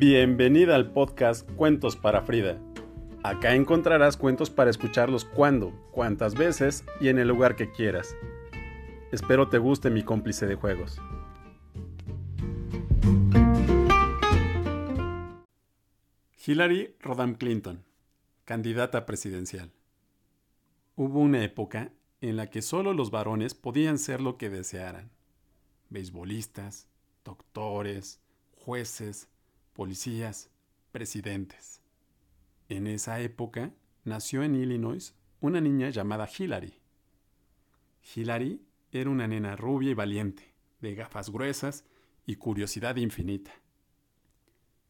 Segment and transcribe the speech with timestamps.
[0.00, 2.58] Bienvenida al podcast Cuentos para Frida.
[3.22, 8.16] Acá encontrarás cuentos para escucharlos cuando, cuantas veces y en el lugar que quieras.
[9.12, 10.98] Espero te guste mi cómplice de juegos.
[16.46, 17.84] Hillary Rodham Clinton,
[18.46, 19.70] candidata presidencial.
[20.96, 25.10] Hubo una época en la que solo los varones podían ser lo que desearan.
[25.90, 26.88] Beisbolistas,
[27.22, 28.18] doctores,
[28.52, 29.28] jueces,
[29.80, 30.50] policías,
[30.92, 31.80] presidentes.
[32.68, 33.72] En esa época
[34.04, 36.74] nació en Illinois una niña llamada Hillary.
[38.14, 38.60] Hillary
[38.92, 41.86] era una nena rubia y valiente, de gafas gruesas
[42.26, 43.52] y curiosidad infinita.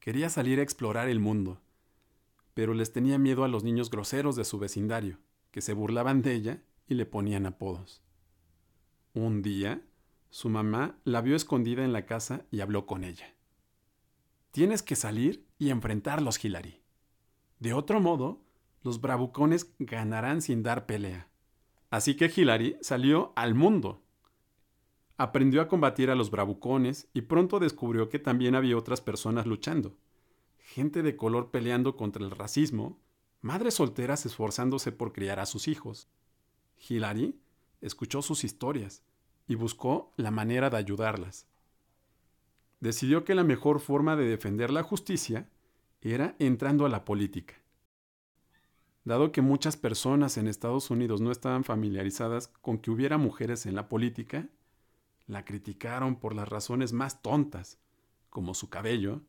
[0.00, 1.62] Quería salir a explorar el mundo,
[2.52, 5.18] pero les tenía miedo a los niños groseros de su vecindario,
[5.50, 8.02] que se burlaban de ella y le ponían apodos.
[9.14, 9.80] Un día,
[10.28, 13.34] su mamá la vio escondida en la casa y habló con ella.
[14.54, 16.80] Tienes que salir y enfrentarlos, Hillary.
[17.58, 18.40] De otro modo,
[18.84, 21.28] los bravucones ganarán sin dar pelea.
[21.90, 24.04] Así que Hillary salió al mundo.
[25.16, 29.98] Aprendió a combatir a los bravucones y pronto descubrió que también había otras personas luchando.
[30.58, 33.00] Gente de color peleando contra el racismo,
[33.40, 36.06] madres solteras esforzándose por criar a sus hijos.
[36.88, 37.40] Hillary
[37.80, 39.02] escuchó sus historias
[39.48, 41.48] y buscó la manera de ayudarlas.
[42.84, 45.48] Decidió que la mejor forma de defender la justicia
[46.02, 47.54] era entrando a la política.
[49.04, 53.74] Dado que muchas personas en Estados Unidos no estaban familiarizadas con que hubiera mujeres en
[53.74, 54.50] la política,
[55.26, 57.78] la criticaron por las razones más tontas,
[58.28, 59.22] como su cabello,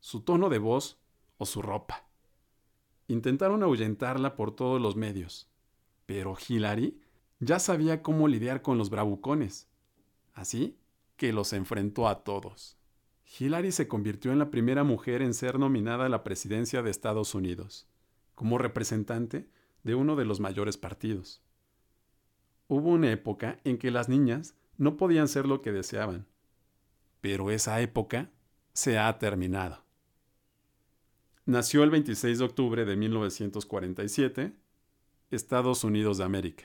[0.00, 1.00] su tono de voz
[1.38, 2.04] o su ropa.
[3.08, 5.48] Intentaron ahuyentarla por todos los medios,
[6.04, 7.00] pero Hillary
[7.38, 9.70] ya sabía cómo lidiar con los bravucones,
[10.34, 10.76] así
[11.16, 12.76] que los enfrentó a todos.
[13.38, 17.34] Hillary se convirtió en la primera mujer en ser nominada a la presidencia de Estados
[17.34, 17.86] Unidos,
[18.34, 19.48] como representante
[19.84, 21.42] de uno de los mayores partidos.
[22.66, 26.26] Hubo una época en que las niñas no podían ser lo que deseaban,
[27.20, 28.30] pero esa época
[28.72, 29.84] se ha terminado.
[31.44, 34.56] Nació el 26 de octubre de 1947,
[35.30, 36.64] Estados Unidos de América.